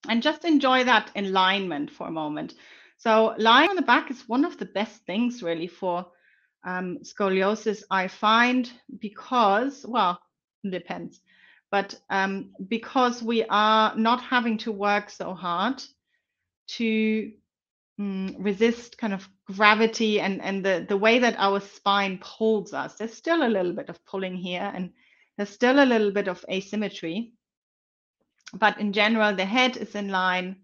[0.08, 2.54] and just enjoy that alignment for a moment.
[2.96, 6.06] So lying on the back is one of the best things really for
[6.64, 10.20] um, scoliosis, I find, because, well,
[10.64, 11.20] it depends,
[11.70, 15.82] but um, because we are not having to work so hard
[16.68, 17.32] to
[17.98, 22.96] mm, resist kind of gravity and, and the, the way that our spine pulls us.
[22.96, 24.90] There's still a little bit of pulling here and
[25.36, 27.32] there's still a little bit of asymmetry.
[28.52, 30.56] But in general, the head is in line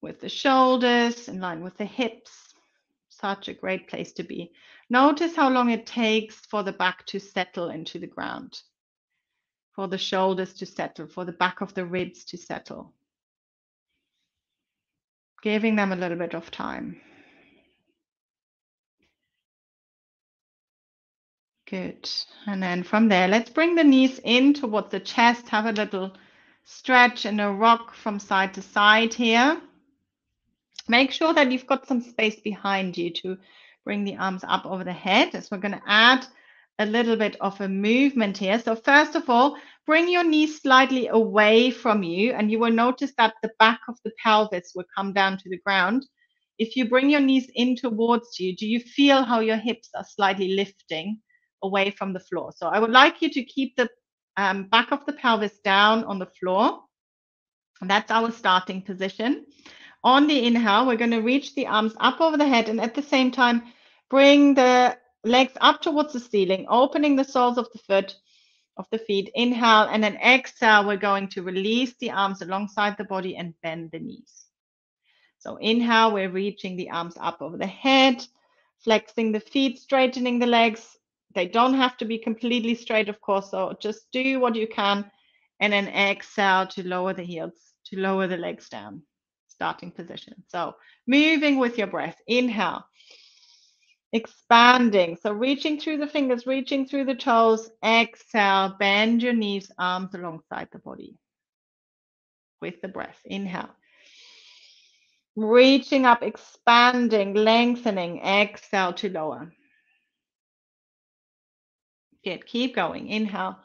[0.00, 2.54] with the shoulders, in line with the hips.
[3.08, 4.52] Such a great place to be.
[4.90, 8.60] Notice how long it takes for the back to settle into the ground,
[9.74, 12.94] for the shoulders to settle, for the back of the ribs to settle
[15.46, 17.00] giving them a little bit of time.
[21.68, 22.10] Good.
[22.46, 25.48] And then from there, let's bring the knees in towards the chest.
[25.50, 26.12] Have a little
[26.66, 29.60] stretch and a rock from side to side here.
[30.88, 33.38] Make sure that you've got some space behind you to
[33.84, 35.34] bring the arms up over the head.
[35.34, 36.26] As we're going to add
[36.78, 38.58] a little bit of a movement here.
[38.58, 43.12] So first of all, bring your knees slightly away from you and you will notice
[43.16, 46.04] that the back of the pelvis will come down to the ground.
[46.58, 50.04] If you bring your knees in towards you, do you feel how your hips are
[50.04, 51.20] slightly lifting?
[51.62, 52.52] away from the floor.
[52.56, 53.88] So I would like you to keep the
[54.36, 56.80] um, back of the pelvis down on the floor.
[57.80, 59.46] That's our starting position.
[60.04, 62.94] On the inhale, we're going to reach the arms up over the head and at
[62.94, 63.62] the same time,
[64.08, 68.14] bring the legs up towards the ceiling, opening the soles of the foot,
[68.76, 69.30] of the feet.
[69.34, 73.90] Inhale and then exhale, we're going to release the arms alongside the body and bend
[73.90, 74.46] the knees.
[75.38, 78.24] So inhale, we're reaching the arms up over the head,
[78.78, 80.96] flexing the feet, straightening the legs,
[81.36, 83.50] they don't have to be completely straight, of course.
[83.50, 85.08] So just do what you can
[85.60, 87.52] and then exhale to lower the heels,
[87.86, 89.02] to lower the legs down.
[89.48, 90.34] Starting position.
[90.48, 90.74] So
[91.06, 92.16] moving with your breath.
[92.26, 92.86] Inhale.
[94.12, 95.18] Expanding.
[95.22, 97.70] So reaching through the fingers, reaching through the toes.
[97.84, 98.74] Exhale.
[98.78, 101.16] Bend your knees, arms alongside the body.
[102.62, 103.20] With the breath.
[103.26, 103.70] Inhale.
[105.36, 108.22] Reaching up, expanding, lengthening.
[108.22, 109.52] Exhale to lower.
[112.26, 112.44] Good.
[112.44, 113.08] Keep going.
[113.08, 113.56] Inhale.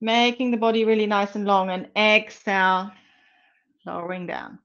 [0.00, 2.92] Making the body really nice and long and exhale,
[3.84, 4.60] lowering down.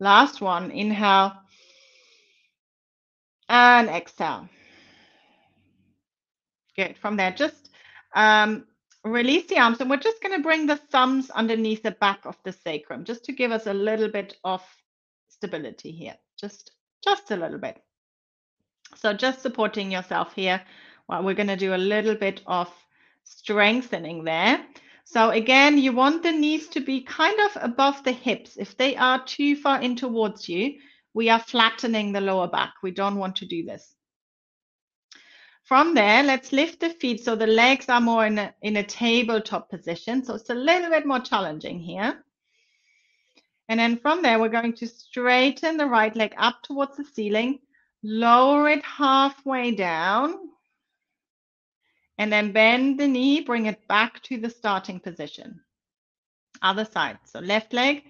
[0.00, 0.70] Last one.
[0.70, 1.34] Inhale
[3.50, 4.48] and exhale.
[6.74, 6.96] Good.
[6.96, 7.68] From there, just
[8.14, 8.64] um,
[9.04, 12.38] release the arms and we're just going to bring the thumbs underneath the back of
[12.44, 14.62] the sacrum just to give us a little bit of
[15.28, 16.16] stability here.
[16.40, 16.70] Just,
[17.04, 17.82] just a little bit.
[18.94, 20.62] So just supporting yourself here
[21.08, 22.72] well, we're going to do a little bit of
[23.24, 24.64] strengthening there.
[25.04, 28.56] So again, you want the knees to be kind of above the hips.
[28.56, 30.78] If they are too far in towards you,
[31.14, 32.74] we are flattening the lower back.
[32.82, 33.94] We don't want to do this.
[35.62, 38.84] From there, let's lift the feet so the legs are more in a, in a
[38.84, 40.24] tabletop position.
[40.24, 42.24] So it's a little bit more challenging here.
[43.68, 47.58] And then from there, we're going to straighten the right leg up towards the ceiling,
[48.02, 50.34] lower it halfway down,
[52.18, 55.60] and then bend the knee, bring it back to the starting position.
[56.62, 57.18] Other side.
[57.24, 58.04] So left leg,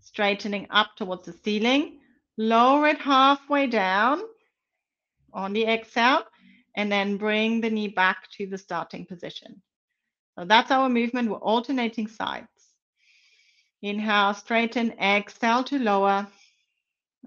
[0.00, 1.98] straightening up towards the ceiling.
[2.36, 4.20] Lower it halfway down
[5.32, 6.22] on the exhale,
[6.76, 9.60] and then bring the knee back to the starting position.
[10.36, 11.28] So that's our movement.
[11.28, 12.46] We're alternating sides.
[13.82, 16.28] Inhale, straighten, exhale to lower,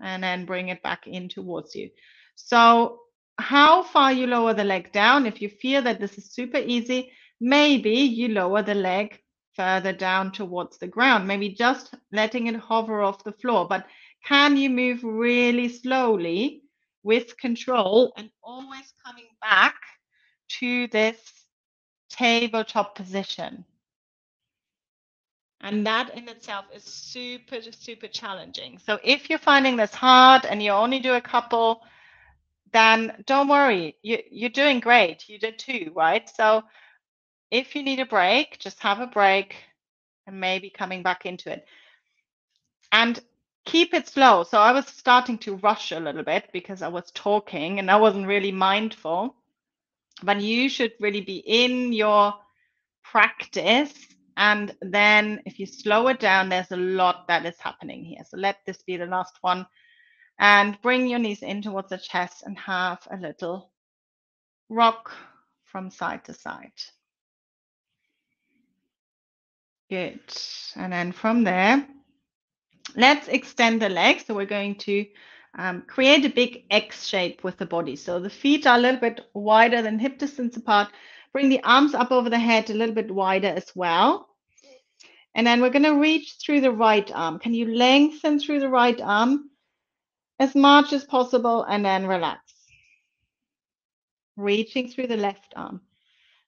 [0.02, 1.90] and then bring it back in towards you.
[2.36, 3.00] So
[3.42, 5.26] how far you lower the leg down.
[5.26, 9.20] If you feel that this is super easy, maybe you lower the leg
[9.56, 13.68] further down towards the ground, maybe just letting it hover off the floor.
[13.68, 13.86] But
[14.26, 16.62] can you move really slowly
[17.04, 19.76] with control and always coming back
[20.60, 21.18] to this
[22.10, 23.66] tabletop position?
[25.64, 28.80] And that in itself is super, super challenging.
[28.80, 31.82] So if you're finding this hard and you only do a couple,
[32.74, 33.98] then don't worry.
[34.02, 35.28] You, you're doing great.
[35.28, 36.30] You did too, right?
[36.30, 36.64] So
[37.52, 39.56] if you need a break, just have a break
[40.28, 41.66] and maybe coming back into it.
[42.92, 43.20] And
[43.66, 44.44] keep it slow.
[44.44, 47.98] So I was starting to rush a little bit because I was talking and I
[47.98, 49.36] wasn't really mindful.
[50.24, 52.34] But you should really be in your
[53.04, 53.94] practice.
[54.38, 58.24] And then if you slow it down, there's a lot that is happening here.
[58.28, 59.66] So let this be the last one
[60.42, 63.72] and bring your knees in towards the chest and have a little
[64.70, 65.12] rock
[65.66, 66.74] from side to side.
[69.88, 70.20] Good.
[70.76, 71.86] And then from there,
[72.96, 74.26] let's extend the legs.
[74.26, 75.06] So we're going to
[75.60, 77.96] um, create a big X shape with the body.
[77.96, 80.88] So the feet are a little bit wider than hip distance apart.
[81.34, 84.28] Bring the arms up over the head a little bit wider as well.
[85.36, 87.38] And then we're going to reach through the right arm.
[87.38, 89.51] Can you lengthen through the right arm?
[90.42, 92.42] As much as possible and then relax.
[94.38, 95.82] Reaching through the left arm.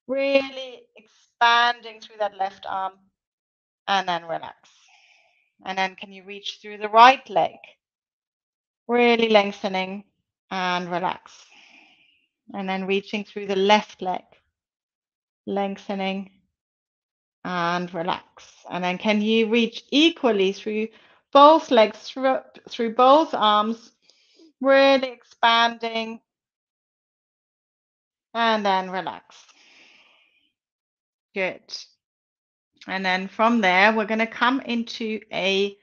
[0.07, 2.93] Really expanding through that left arm
[3.87, 4.57] and then relax.
[5.63, 7.53] And then can you reach through the right leg?
[8.87, 10.05] Really lengthening
[10.49, 11.31] and relax.
[12.51, 14.23] And then reaching through the left leg,
[15.45, 16.31] lengthening
[17.45, 18.43] and relax.
[18.71, 20.87] And then can you reach equally through
[21.33, 23.91] both legs through, through both arms,
[24.61, 26.21] really expanding
[28.33, 29.35] And then relax.
[31.35, 31.61] Good.
[32.87, 35.77] And then from there, we're going to come into a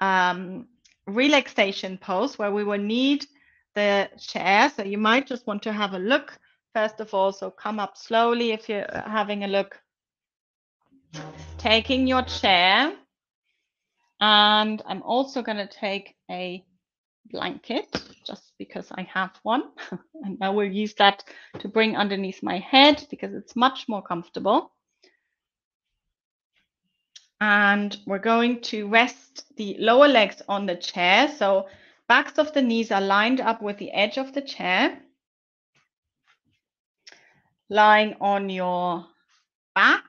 [0.00, 0.68] um,
[1.06, 3.26] relaxation pose where we will need
[3.74, 4.70] the chair.
[4.74, 6.38] So you might just want to have a look
[6.74, 7.32] first of all.
[7.32, 9.80] So come up slowly if you're having a look.
[11.58, 12.92] Taking your chair.
[14.20, 16.64] And I'm also going to take a
[17.30, 19.64] blanket just because I have one.
[20.22, 21.24] and I will use that
[21.58, 24.72] to bring underneath my head because it's much more comfortable.
[27.40, 31.28] And we're going to rest the lower legs on the chair.
[31.28, 31.68] So
[32.08, 34.98] backs of the knees are lined up with the edge of the chair.
[37.68, 39.04] Lying on your
[39.74, 40.04] back.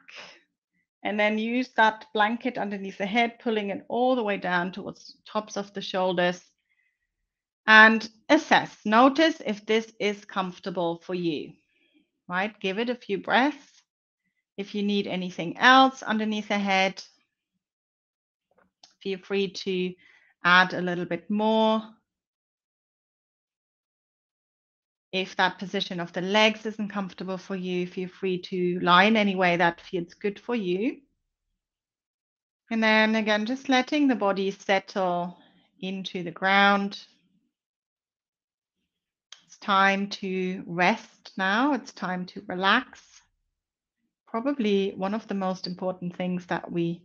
[1.08, 5.05] And then use that blanket underneath the head, pulling it all the way down towards
[5.05, 6.43] the tops of the shoulders.
[7.66, 8.76] And assess.
[8.84, 11.53] Notice if this is comfortable for you.
[12.28, 12.60] Right?
[12.60, 13.82] Give it a few breaths.
[14.58, 17.01] If you need anything else underneath the head,
[19.01, 19.93] feel free to
[20.43, 21.84] add a little bit more.
[25.18, 29.18] If that position of the legs isn't comfortable for you, feel free to lie in
[29.18, 30.97] any way that feels good for you.
[32.70, 35.36] And then again, just letting the body settle
[35.80, 36.99] into the ground.
[39.45, 41.74] It's time to rest now.
[41.74, 43.01] It's time to relax.
[44.28, 47.01] Probably one of the most important things that we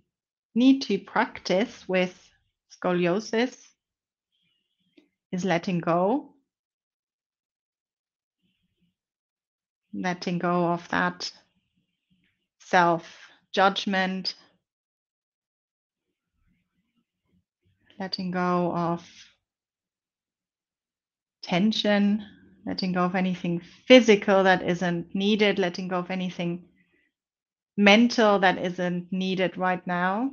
[0.54, 2.14] need to practice with
[2.70, 3.56] scoliosis
[5.30, 6.31] is letting go.
[9.94, 11.30] Letting go of that
[12.60, 14.34] self judgment.
[17.98, 19.06] Letting go of
[21.42, 22.24] tension.
[22.64, 25.58] Letting go of anything physical that isn't needed.
[25.58, 26.68] Letting go of anything
[27.76, 30.30] mental that isn't needed right now.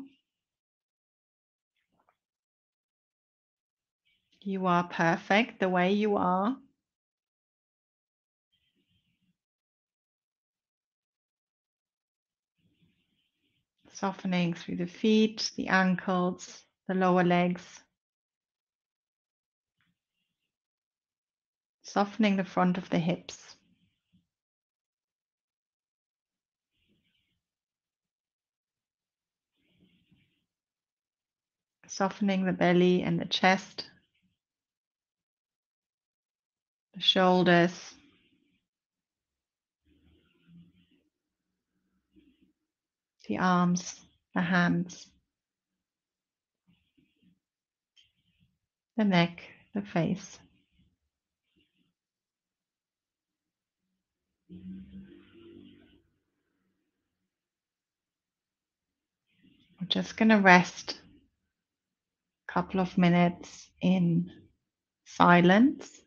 [4.42, 6.56] You are perfect the way you are.
[14.00, 17.82] Softening through the feet, the ankles, the lower legs.
[21.84, 23.58] Softening the front of the hips.
[31.88, 33.90] Softening the belly and the chest.
[36.94, 37.99] the shoulders.
[43.30, 44.02] The arms,
[44.36, 45.08] the hands,
[48.98, 49.42] the neck,
[49.76, 50.40] the face.
[59.80, 61.00] We're just going to rest
[62.50, 64.32] a couple of minutes in
[65.06, 66.02] silence.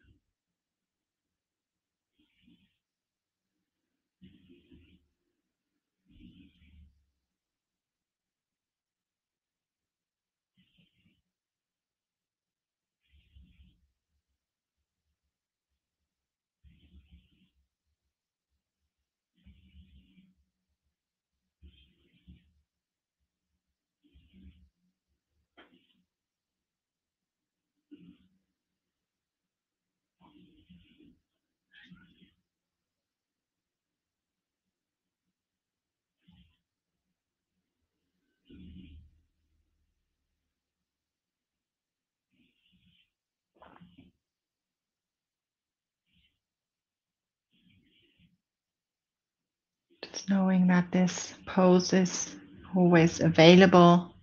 [50.12, 52.34] Just knowing that this pose is
[52.76, 54.14] always available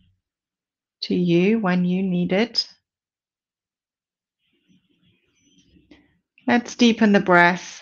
[1.03, 2.67] to you when you need it.
[6.47, 7.81] Let's deepen the breath.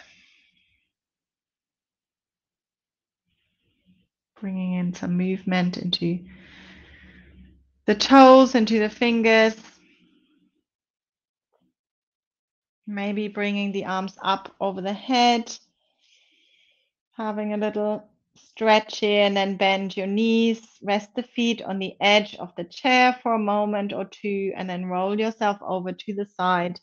[4.39, 6.20] Bringing in some movement into
[7.88, 9.55] the toes, into the fingers.
[12.85, 15.57] Maybe bringing the arms up over the head
[17.17, 21.95] having a little stretch here and then bend your knees, rest the feet on the
[21.99, 26.13] edge of the chair for a moment or two, and then roll yourself over to
[26.13, 26.79] the side.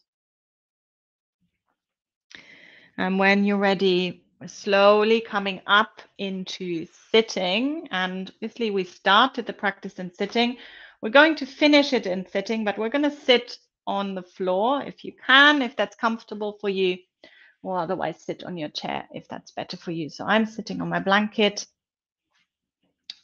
[2.99, 7.89] And when you're ready, slowly coming up into sitting.
[7.93, 10.57] And obviously, we started the practice in sitting.
[11.05, 14.83] We're going to finish it in sitting, but we're going to sit on the floor
[14.83, 16.97] if you can, if that's comfortable for you.
[17.63, 20.09] or otherwise sit on your chair if that's better for you.
[20.11, 21.67] So I'm sitting on my blanket,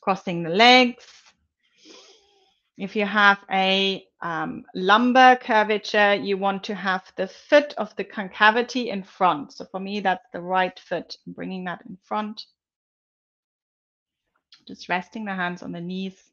[0.02, 1.06] crossing the legs.
[2.76, 8.04] If you have a um, lumbar curvature, you want to have the foot of the
[8.04, 9.54] concavity in front.
[9.54, 11.16] So for me, that's the right foot.
[11.26, 12.44] I'm bringing that in front.
[14.68, 16.29] Just resting the hands on the knees.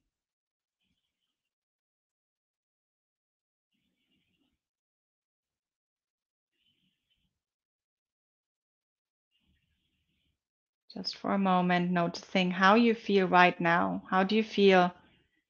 [10.97, 14.01] Just for a moment, noticing how you feel right now.
[14.09, 14.91] How do you feel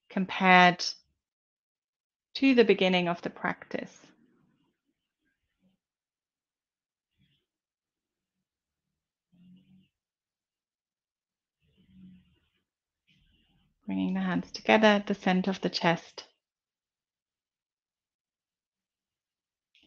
[0.09, 0.83] compared
[2.33, 4.05] to the beginning of the practice?
[13.85, 16.25] Bringing the hands together at the center of the chest.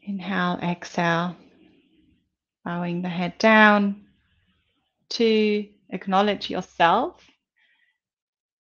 [0.02, 1.36] Inhale, exhale,
[2.64, 4.06] bowing the head down
[5.10, 7.22] to acknowledge yourself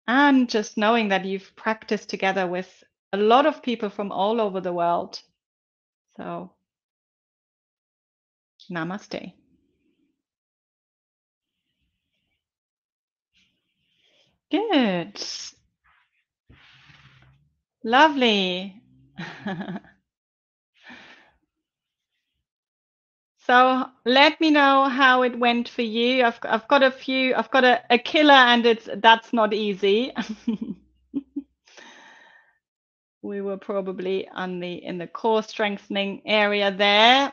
[0.06, 4.60] and just knowing that you've practiced together with a lot of people from all over
[4.60, 5.20] the world.
[6.16, 6.52] So,
[8.70, 9.34] namaste.
[14.50, 15.22] Good.
[17.84, 18.82] Lovely.
[23.50, 26.24] so let me know how it went for you.
[26.24, 27.34] I've I've got a few.
[27.34, 30.12] I've got a, a killer, and it's that's not easy.
[33.22, 37.32] we were probably on the in the core strengthening area there.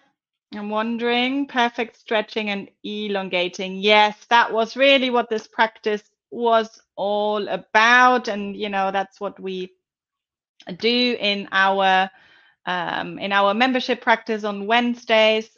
[0.55, 3.75] I'm wondering perfect stretching and elongating.
[3.75, 6.01] Yes, that was really what this practice
[6.31, 9.71] was all about and you know that's what we
[10.79, 12.09] do in our
[12.65, 15.56] um, in our membership practice on wednesdays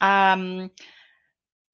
[0.00, 0.70] um,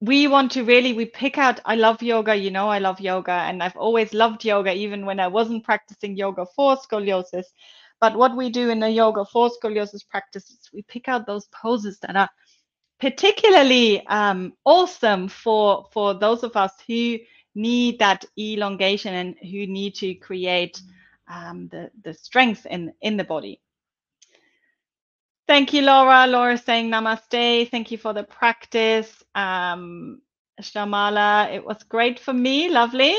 [0.00, 3.32] we want to really we pick out i love yoga you know i love yoga
[3.32, 7.44] and i've always loved yoga even when i wasn't practicing yoga for scoliosis
[7.98, 11.46] but what we do in the yoga for scoliosis practice is we pick out those
[11.46, 12.28] poses that are
[13.00, 17.16] particularly um, awesome for for those of us who
[17.54, 20.80] need that elongation and who need to create
[21.28, 23.60] um, the, the strength in, in the body.
[25.46, 26.26] Thank you, Laura.
[26.26, 27.70] Laura saying namaste.
[27.70, 29.22] Thank you for the practice.
[29.34, 30.22] Um,
[30.60, 32.68] Shamala, it was great for me.
[32.68, 33.14] Lovely.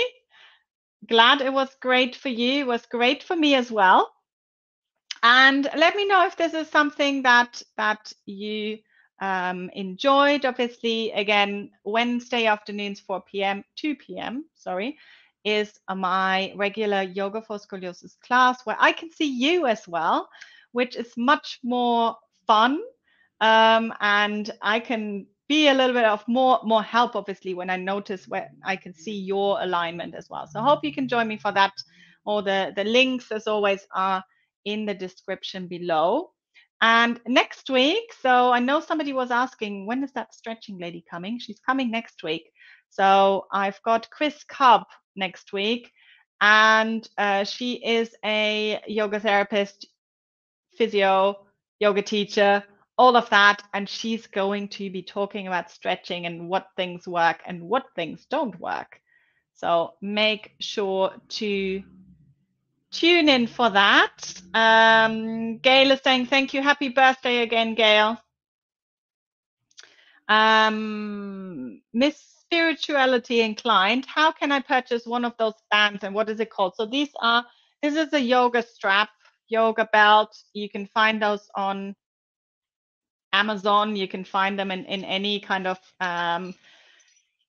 [1.07, 2.61] Glad it was great for you.
[2.61, 4.11] It was great for me as well.
[5.23, 8.79] And let me know if this is something that that you
[9.21, 10.45] um, enjoyed.
[10.45, 14.97] Obviously, again, Wednesday afternoons, 4 p.m., 2 p.m., sorry,
[15.43, 20.29] is my regular Yoga for Scoliosis class where I can see you as well,
[20.77, 22.15] which is much more
[22.45, 22.79] fun.
[23.41, 27.77] Um, and I can be a little bit of more more help obviously when I
[27.77, 30.45] notice where I can see your alignment as well.
[30.47, 31.73] So I hope you can join me for that.
[32.25, 34.23] All the the links as always are
[34.65, 36.31] in the description below.
[36.81, 41.39] And next week, so I know somebody was asking, when is that stretching lady coming?
[41.39, 42.45] She's coming next week.
[42.89, 43.09] So
[43.51, 44.83] I've got Chris Cobb
[45.15, 45.89] next week,
[46.39, 49.87] and uh, she is a yoga therapist,
[50.77, 51.45] physio,
[51.79, 52.63] yoga teacher,
[52.97, 53.63] all of that.
[53.73, 58.25] And she's going to be talking about stretching and what things work and what things
[58.29, 59.01] don't work.
[59.53, 61.83] So make sure to
[62.91, 64.33] tune in for that.
[64.53, 66.61] Um, Gail is saying, thank you.
[66.61, 68.17] Happy birthday again, Gail.
[70.27, 76.39] Um, Miss Spirituality Inclined, how can I purchase one of those bands and what is
[76.39, 76.75] it called?
[76.75, 77.45] So these are,
[77.81, 79.09] this is a yoga strap,
[79.49, 80.35] yoga belt.
[80.53, 81.95] You can find those on
[83.33, 83.95] Amazon.
[83.95, 86.53] You can find them in, in any kind of um,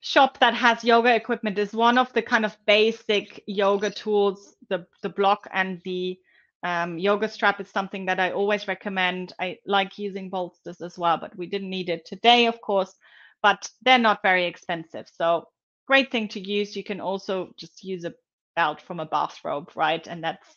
[0.00, 4.54] shop that has yoga equipment is one of the kind of basic yoga tools.
[4.68, 6.18] The the block and the
[6.62, 9.32] um, yoga strap is something that I always recommend.
[9.40, 12.94] I like using bolsters as well, but we didn't need it today, of course.
[13.42, 15.46] But they're not very expensive, so
[15.86, 16.76] great thing to use.
[16.76, 18.14] You can also just use a
[18.56, 20.04] belt from a bathrobe, right?
[20.06, 20.56] And that's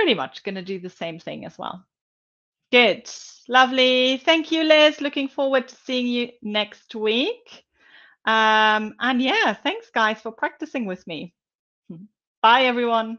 [0.00, 1.84] pretty much going to do the same thing as well.
[2.72, 3.10] Good,
[3.48, 4.16] lovely.
[4.24, 5.02] Thank you, Liz.
[5.02, 7.64] Looking forward to seeing you next week.
[8.24, 11.34] Um, and yeah, thanks guys for practicing with me.
[12.42, 13.18] Bye everyone.